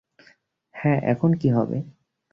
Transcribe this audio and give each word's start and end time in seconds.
হ্যাঁ, 0.75 0.99
এখন 1.03 1.31
কী 1.33 1.49
হবে? 1.49 1.77